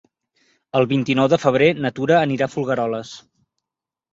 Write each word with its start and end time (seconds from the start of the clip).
El 0.79 0.87
vint-i-nou 0.93 1.29
de 1.33 1.39
febrer 1.43 1.67
na 1.83 1.91
Tura 1.99 2.17
anirà 2.23 2.49
a 2.49 2.53
Folgueroles. 2.55 3.13